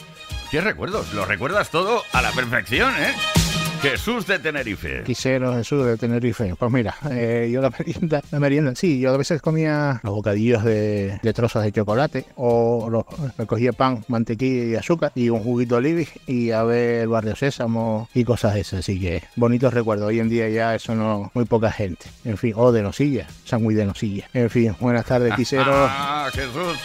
¿Qué 0.51 0.61
recuerdos? 0.61 1.13
Lo 1.13 1.25
recuerdas 1.25 1.69
todo 1.69 2.03
a 2.11 2.21
la 2.21 2.31
perfección, 2.31 2.93
¿eh? 2.97 3.42
Jesús 3.83 4.25
de 4.25 4.39
Tenerife. 4.39 5.03
Quisero 5.03 5.53
Jesús 5.55 5.85
de 5.85 5.97
Tenerife. 5.97 6.55
Pues 6.57 6.71
mira, 6.71 6.95
eh, 7.11 7.49
yo 7.51 7.61
la 7.61 7.69
merienda, 7.69 8.21
la 8.31 8.39
merienda, 8.39 8.73
sí, 8.75 8.99
yo 8.99 9.13
a 9.13 9.17
veces 9.17 9.41
comía 9.41 9.99
los 10.03 10.13
bocadillos 10.13 10.63
de, 10.63 11.19
de 11.21 11.33
trozos 11.33 11.63
de 11.63 11.73
chocolate 11.73 12.25
o 12.37 12.87
los, 12.89 13.03
me 13.37 13.45
cogía 13.45 13.73
pan, 13.73 14.05
mantequilla 14.07 14.63
y 14.63 14.75
azúcar 14.75 15.11
y 15.15 15.27
un 15.27 15.43
juguito 15.43 15.75
olive 15.75 16.07
y 16.27 16.51
a 16.51 16.63
ver 16.63 17.09
barrio 17.09 17.35
sésamo 17.35 18.07
y 18.13 18.23
cosas 18.23 18.53
de 18.53 18.61
esas. 18.61 18.79
Así 18.79 19.01
que 19.01 19.21
bonitos 19.35 19.73
recuerdos. 19.73 20.07
Hoy 20.07 20.21
en 20.21 20.29
día 20.29 20.47
ya 20.47 20.75
eso 20.75 20.95
no, 20.95 21.29
muy 21.33 21.43
poca 21.43 21.69
gente. 21.69 22.05
En 22.23 22.37
fin, 22.37 22.53
o 22.55 22.71
de 22.71 22.83
nosilla, 22.83 23.27
sándwich 23.43 23.75
de 23.75 23.85
nosilla. 23.85 24.29
En 24.33 24.49
fin, 24.49 24.75
buenas 24.79 25.05
tardes, 25.05 25.33
Quisero. 25.35 25.73
Ah, 25.75 26.29
Jesús. 26.31 26.79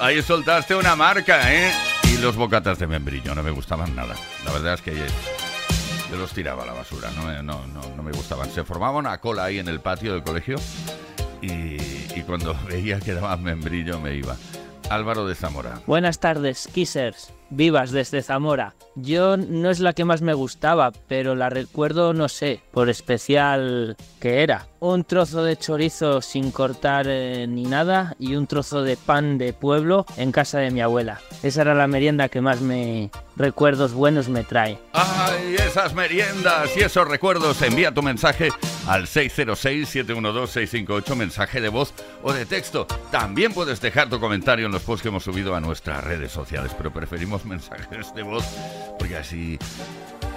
Ahí 0.00 0.22
soltaste 0.22 0.74
una 0.74 0.96
marca, 0.96 1.52
¿eh? 1.52 1.70
Y 2.10 2.18
los 2.22 2.36
bocatas 2.36 2.78
de 2.78 2.86
membrillo 2.86 3.34
no 3.34 3.42
me 3.42 3.50
gustaban 3.50 3.94
nada. 3.94 4.14
La 4.46 4.52
verdad 4.52 4.74
es 4.74 4.80
que 4.80 4.94
yo 6.10 6.16
los 6.16 6.32
tiraba 6.32 6.62
a 6.62 6.66
la 6.66 6.72
basura, 6.72 7.10
no, 7.10 7.42
no, 7.42 7.66
no, 7.66 7.96
no 7.96 8.02
me 8.02 8.12
gustaban. 8.12 8.50
Se 8.50 8.64
formaba 8.64 8.98
una 8.98 9.18
cola 9.18 9.44
ahí 9.44 9.58
en 9.58 9.68
el 9.68 9.80
patio 9.80 10.12
del 10.12 10.22
colegio 10.22 10.56
y, 11.42 11.76
y 12.14 12.22
cuando 12.26 12.54
veía 12.68 13.00
que 13.00 13.14
daba 13.14 13.36
membrillo 13.36 14.00
me 14.00 14.14
iba. 14.14 14.36
Álvaro 14.90 15.26
de 15.26 15.34
Zamora. 15.34 15.80
Buenas 15.86 16.18
tardes, 16.18 16.68
Kissers. 16.72 17.32
Vivas 17.50 17.90
desde 17.90 18.22
Zamora. 18.22 18.74
Yo 18.94 19.36
no 19.36 19.70
es 19.70 19.80
la 19.80 19.92
que 19.92 20.04
más 20.04 20.22
me 20.22 20.34
gustaba, 20.34 20.92
pero 21.06 21.34
la 21.34 21.50
recuerdo, 21.50 22.14
no 22.14 22.28
sé, 22.28 22.60
por 22.72 22.88
especial 22.88 23.96
que 24.20 24.42
era. 24.42 24.66
Un 24.80 25.04
trozo 25.04 25.44
de 25.44 25.56
chorizo 25.56 26.20
sin 26.20 26.50
cortar 26.50 27.06
eh, 27.08 27.46
ni 27.48 27.62
nada 27.64 28.16
y 28.18 28.34
un 28.36 28.46
trozo 28.46 28.82
de 28.82 28.96
pan 28.96 29.38
de 29.38 29.52
pueblo 29.52 30.06
en 30.16 30.32
casa 30.32 30.58
de 30.58 30.70
mi 30.70 30.80
abuela. 30.80 31.20
Esa 31.42 31.60
era 31.62 31.74
la 31.74 31.86
merienda 31.86 32.28
que 32.28 32.40
más 32.40 32.60
me 32.60 33.10
recuerdos 33.36 33.92
buenos 33.92 34.28
me 34.28 34.42
trae. 34.44 34.78
¡Ay, 34.92 35.56
esas 35.56 35.94
meriendas 35.94 36.76
y 36.76 36.80
esos 36.80 37.08
recuerdos! 37.08 37.62
Envía 37.62 37.94
tu 37.94 38.02
mensaje 38.02 38.50
al 38.86 39.06
606-712-658, 39.06 41.14
mensaje 41.14 41.60
de 41.60 41.68
voz 41.68 41.94
o 42.22 42.32
de 42.32 42.46
texto. 42.46 42.86
También 43.10 43.52
puedes 43.52 43.80
dejar 43.80 44.08
tu 44.08 44.20
comentario 44.20 44.66
en 44.66 44.72
los 44.72 44.82
posts 44.82 45.02
que 45.02 45.08
hemos 45.08 45.24
subido 45.24 45.54
a 45.54 45.60
nuestras 45.60 46.02
redes 46.04 46.32
sociales, 46.32 46.72
pero 46.76 46.92
preferimos 46.92 47.37
mensajes 47.44 48.14
de 48.14 48.22
voz 48.22 48.44
porque 48.98 49.16
así 49.16 49.58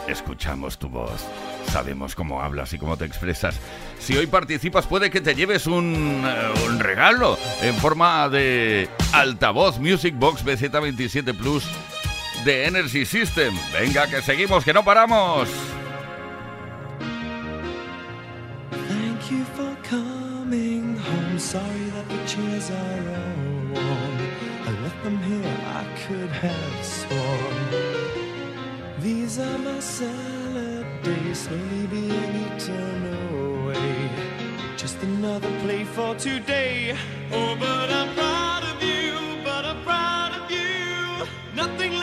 escuchamos 0.08 0.78
tu 0.78 0.90
voz. 0.90 1.26
Sabemos 1.72 2.16
cómo 2.16 2.42
hablas 2.42 2.74
y 2.74 2.78
cómo 2.78 2.98
te 2.98 3.06
expresas. 3.06 3.60
Si 4.00 4.16
hoy 4.18 4.28
participas 4.28 4.88
puede 4.88 5.10
que 5.10 5.22
te 5.22 5.36
lleves 5.36 5.68
un, 5.68 6.24
eh, 6.26 6.78
regalo 6.80 7.38
en 7.62 7.76
forma 7.76 8.28
de 8.30 8.90
altavoz 9.14 9.80
Music 9.80 10.16
Box 10.18 10.44
BZ27 10.44 11.38
Plus 11.38 11.64
de 12.44 12.66
Energy 12.66 13.06
System. 13.06 13.56
Venga, 13.72 14.08
que 14.08 14.22
seguimos, 14.22 14.64
que 14.64 14.74
no 14.74 14.84
paramos. 14.84 15.50
Thank 18.72 19.32
you 19.32 19.46
for 19.56 19.76
coming 19.88 20.98
home. 20.98 21.40
Sorry 21.40 21.90
that 21.92 22.08
the 22.10 22.18
chairs 22.28 22.72
are 22.72 23.10
all. 23.10 24.12
I 24.68 24.72
left 24.84 25.04
them 25.04 25.18
here, 25.24 25.58
I 25.68 25.84
could 26.08 26.30
have. 26.30 26.71
These 29.02 29.40
are 29.40 29.58
my 29.58 29.80
salad 29.80 30.86
days, 31.02 31.40
slowly 31.40 31.88
being 31.88 32.36
eaten 32.46 33.02
away. 33.34 34.12
Just 34.78 35.02
another 35.02 35.50
play 35.62 35.86
for 35.86 36.14
today. 36.14 36.96
Oh, 37.32 37.56
but 37.60 37.90
I'm 37.90 38.14
proud 38.14 38.64
of 38.64 38.84
you, 38.84 39.44
but 39.44 39.66
I'm 39.66 39.82
proud 39.82 40.34
of 40.40 40.52
you. 40.52 41.26
Nothing 41.56 41.94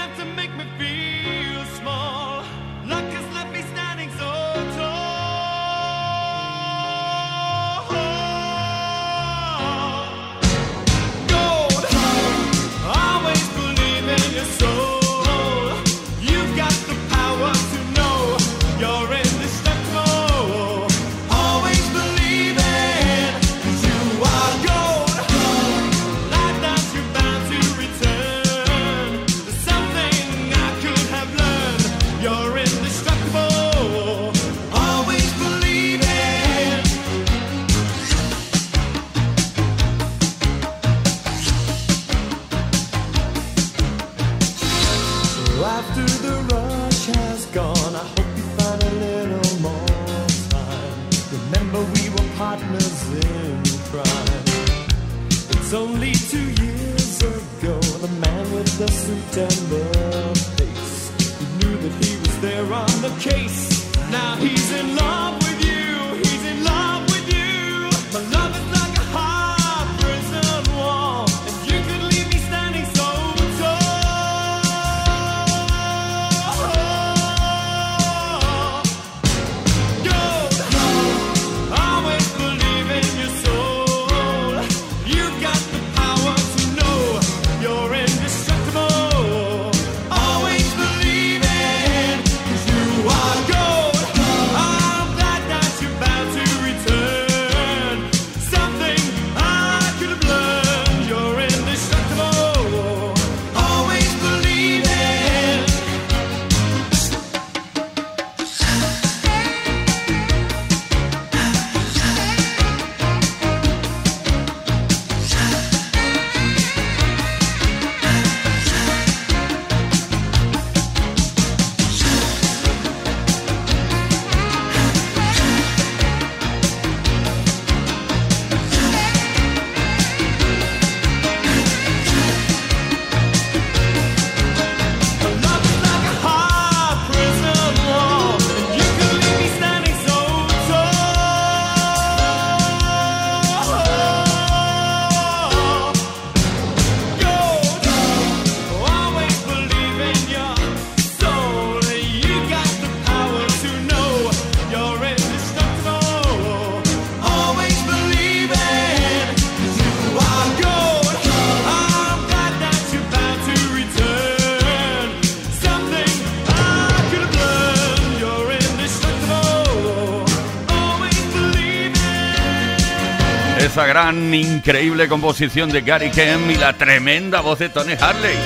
gran, 174.19 174.35
increíble 174.35 175.09
composición 175.09 175.71
de 175.71 175.83
Gary 175.83 176.11
Kem 176.11 176.51
y 176.51 176.57
la 176.57 176.73
tremenda 176.73 177.41
voz 177.41 177.59
de 177.59 177.69
Tony 177.69 177.93
Harley. 177.99 178.37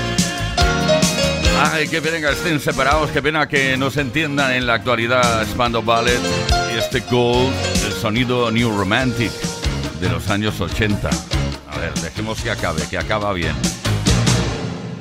Ay, 1.60 1.88
qué 1.88 2.02
pena 2.02 2.20
que 2.20 2.32
estén 2.32 2.60
separados, 2.60 3.10
qué 3.10 3.22
pena 3.22 3.48
que 3.48 3.76
no 3.76 3.90
se 3.90 4.00
entiendan 4.00 4.52
en 4.52 4.66
la 4.66 4.74
actualidad 4.74 5.46
Spandau 5.46 5.82
Ballet 5.82 6.20
y 6.74 6.78
este 6.78 7.00
Gold, 7.00 7.52
el 7.86 7.92
sonido 7.92 8.50
New 8.50 8.76
Romantic 8.76 9.30
de 10.00 10.08
los 10.08 10.28
años 10.28 10.60
80. 10.60 11.08
A 11.68 11.78
ver, 11.78 11.94
dejemos 11.94 12.40
que 12.40 12.50
acabe, 12.50 12.82
que 12.88 12.98
acaba 12.98 13.32
bien. 13.32 13.54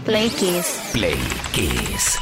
Play 0.05 0.29
Kiss. 0.29 0.79
Play 0.93 1.19
Kiss. 1.51 2.17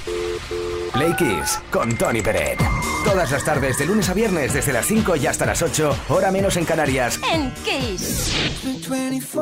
Play 0.94 1.14
Kiss 1.18 1.60
con 1.72 1.96
Tony 1.98 2.22
Peret. 2.22 2.79
Todas 3.10 3.32
las 3.32 3.44
tardes, 3.44 3.76
de 3.80 3.88
lunes 3.88 4.08
a 4.08 4.14
viernes, 4.14 4.54
desde 4.54 4.72
las 4.72 4.86
5 4.86 5.16
y 5.16 5.26
hasta 5.26 5.44
las 5.44 5.64
8, 5.64 5.98
hora 6.10 6.32
menos 6.32 6.58
en 6.58 6.66
Canarias. 6.66 7.20
En 7.34 7.52
Kiss. 7.64 8.36
It's 8.46 8.64
been 8.64 8.80
24 8.84 9.42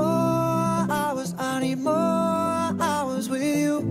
hours, 0.90 1.36
I 1.38 1.60
need 1.60 1.80
more 1.80 2.74
hours 2.80 3.28
with 3.28 3.44
you. 3.44 3.82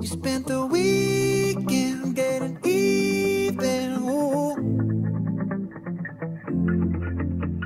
You 0.00 0.06
spent 0.06 0.46
the 0.46 0.66
weekend 0.66 2.14
getting 2.14 2.60
even. 2.62 3.96
Ooh. 4.08 4.54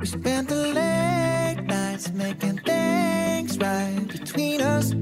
We 0.00 0.06
spent 0.06 0.48
the 0.48 0.72
late 0.72 1.66
nights 1.66 2.10
making 2.14 2.60
things 2.64 3.58
right 3.58 4.08
between 4.08 4.62
us. 4.62 4.94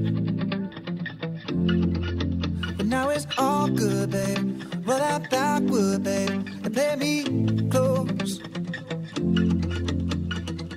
It's 3.13 3.27
all 3.37 3.67
good, 3.67 4.11
babe. 4.11 4.63
Roll 4.87 4.97
that 4.97 5.29
backward, 5.29 6.03
babe, 6.03 6.29
and 6.63 6.73
play 6.73 6.95
me 6.95 7.13
close. 7.69 8.39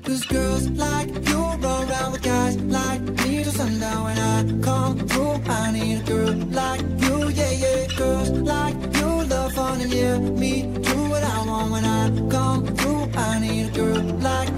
Cause 0.03 0.25
girls 0.27 0.69
like 0.71 1.09
you 1.29 1.39
run 1.39 1.89
around 1.89 2.13
with 2.13 2.23
guys 2.23 2.57
like 2.57 3.03
me 3.03 3.45
till 3.45 3.53
sundown 3.53 4.05
when 4.05 4.19
I 4.19 4.63
come 4.63 4.99
through. 5.09 5.41
I 5.47 5.71
need 5.71 6.01
a 6.01 6.03
girl 6.03 6.35
like 6.61 6.81
you, 7.05 7.29
yeah, 7.29 7.53
yeah. 7.53 7.87
Girls 7.97 8.31
like 8.31 8.77
you 8.97 9.09
love 9.33 9.53
fun 9.53 9.81
and 9.81 9.93
yeah, 9.93 10.19
me 10.19 10.63
do 10.63 10.97
what 11.11 11.23
I 11.23 11.47
want 11.47 11.71
when 11.71 11.85
I 11.85 12.03
come 12.31 12.67
through. 12.67 13.03
I 13.15 13.39
need 13.39 13.67
a 13.69 13.71
girl 13.71 14.03
like 14.29 14.54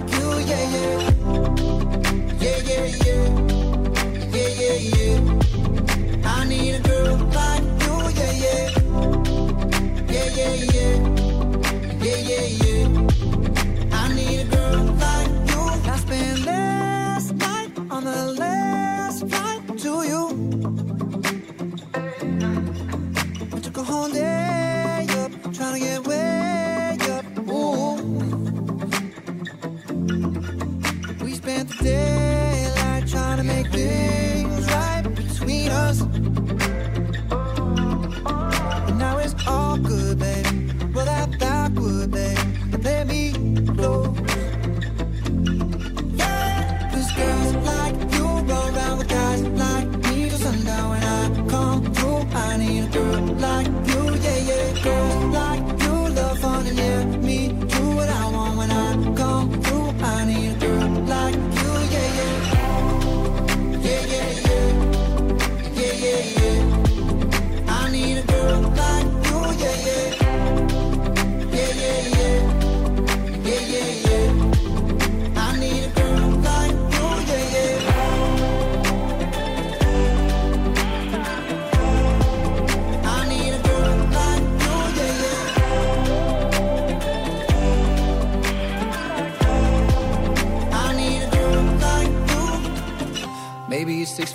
Yeah, 10.37 10.55
yeah, 10.55 11.06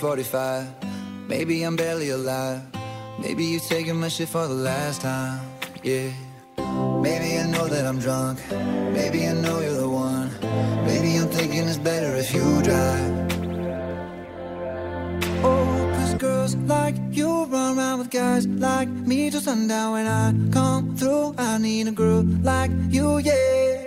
45. 0.02 0.68
Maybe 1.28 1.62
I'm 1.62 1.76
barely 1.76 2.10
alive. 2.10 2.60
Maybe 3.20 3.46
you 3.46 3.60
taking 3.60 3.98
my 3.98 4.08
shit 4.08 4.30
for 4.30 4.48
the 4.48 4.54
last 4.56 5.02
time. 5.02 5.40
Yeah. 5.84 6.10
Maybe 7.04 7.38
I 7.38 7.46
know 7.46 7.68
that 7.68 7.86
I'm 7.86 8.00
drunk. 8.00 8.40
Maybe 8.50 9.28
I 9.28 9.34
know 9.34 9.60
you're 9.60 9.76
the 9.76 9.88
one. 9.88 10.32
Maybe 10.88 11.18
I'm 11.18 11.28
thinking 11.28 11.68
it's 11.68 11.78
better 11.78 12.16
if 12.16 12.34
you 12.34 12.64
drive. 12.64 13.12
Oh, 15.44 15.94
cause 15.96 16.14
girls 16.16 16.56
like 16.56 16.96
you 17.12 17.46
run 17.46 17.78
around 17.78 18.00
with 18.00 18.10
guys 18.10 18.48
like 18.48 18.90
me 18.90 19.30
till 19.30 19.40
sundown. 19.40 19.92
When 19.92 20.08
I 20.08 20.34
come 20.52 20.98
through, 20.98 21.36
I 21.38 21.60
need 21.60 21.88
a 21.90 21.92
girl 21.92 22.24
like 22.42 22.72
you, 22.90 23.20
yeah. 23.20 23.86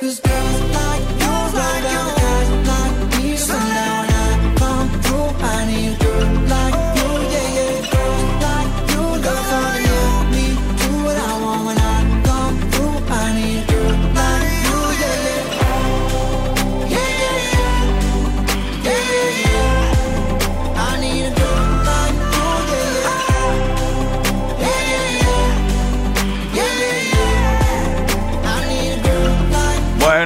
Cause 0.00 0.20
girls 0.20 0.60
like 0.80 1.04
you 1.20 1.32
run 1.58 1.84
around 1.84 2.06
with 2.06 2.22
guys 2.24 2.48
like 2.72 3.22
me 3.22 3.28
till 3.28 3.36
sundown. 3.36 4.07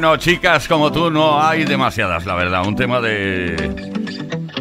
Bueno, 0.03 0.17
chicas 0.17 0.67
como 0.67 0.91
tú 0.91 1.11
no 1.11 1.41
hay 1.41 1.65
demasiadas, 1.65 2.25
la 2.25 2.35
verdad. 2.35 2.67
Un 2.67 2.75
tema 2.75 3.01
de 3.01 3.92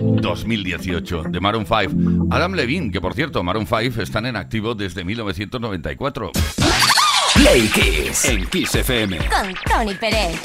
2018, 0.02 1.24
de 1.30 1.40
Maroon 1.40 1.66
5. 1.66 2.28
Adam 2.32 2.54
Levine, 2.54 2.92
que 2.92 3.00
por 3.00 3.14
cierto, 3.14 3.44
Maroon 3.44 3.68
5 3.68 4.02
están 4.02 4.26
en 4.26 4.36
activo 4.36 4.76
desde 4.76 5.04
1994. 5.04 6.32
Play 7.36 7.68
Kiss 7.70 8.26
en 8.26 8.46
Kiss 8.48 8.76
FM. 8.76 9.18
Con 9.18 9.54
Tony 9.70 9.94
Pérez. 9.96 10.40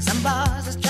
Some 0.00 0.22
boys 0.22 0.66
has 0.66 0.88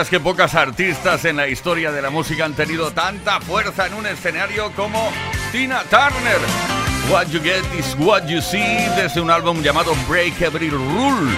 verdad 0.00 0.14
es 0.14 0.18
que 0.18 0.24
pocas 0.24 0.54
artistas 0.54 1.26
en 1.26 1.36
la 1.36 1.46
historia 1.46 1.92
de 1.92 2.00
la 2.00 2.08
música 2.08 2.46
han 2.46 2.54
tenido 2.54 2.90
tanta 2.90 3.38
fuerza 3.38 3.86
en 3.86 3.92
un 3.92 4.06
escenario 4.06 4.72
como 4.72 5.12
Tina 5.52 5.82
Turner. 5.90 6.38
What 7.10 7.26
You 7.26 7.42
Get 7.42 7.64
is 7.78 7.94
What 7.98 8.26
You 8.26 8.40
See 8.40 8.88
desde 8.96 9.20
un 9.20 9.30
álbum 9.30 9.62
llamado 9.62 9.92
Break 10.08 10.40
Every 10.40 10.70
Rule, 10.70 11.36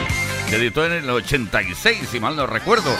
que 0.48 0.56
editó 0.56 0.86
en 0.86 0.92
el 0.92 1.10
86, 1.10 2.08
si 2.08 2.20
mal 2.20 2.36
no 2.36 2.46
recuerdo. 2.46 2.94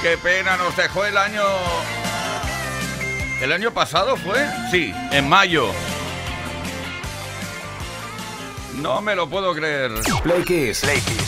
Qué 0.00 0.16
pena 0.16 0.56
nos 0.56 0.74
dejó 0.74 1.04
el 1.04 1.18
año... 1.18 1.42
¿El 3.42 3.52
año 3.52 3.72
pasado 3.72 4.16
fue? 4.16 4.38
Sí, 4.70 4.94
en 5.10 5.28
mayo. 5.28 5.70
No 8.76 9.02
me 9.02 9.14
lo 9.14 9.28
puedo 9.28 9.54
creer. 9.54 9.92
Play 10.22 10.44
Kiss. 10.44 10.80
Play 10.80 11.00
Kiss. 11.00 11.27